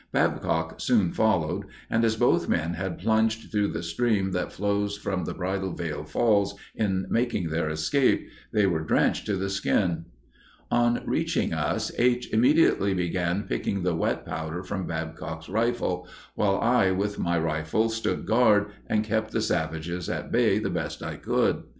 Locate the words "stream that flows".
3.83-4.97